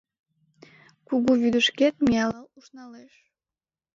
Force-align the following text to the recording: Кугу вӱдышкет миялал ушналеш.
Кугу 1.07 1.31
вӱдышкет 1.41 1.95
миялал 2.03 2.45
ушналеш. 2.57 3.13